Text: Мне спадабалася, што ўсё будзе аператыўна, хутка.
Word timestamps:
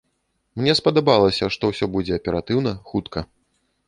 Мне 0.59 0.73
спадабалася, 0.79 1.49
што 1.55 1.69
ўсё 1.71 1.85
будзе 1.97 2.13
аператыўна, 2.21 2.73
хутка. 2.93 3.25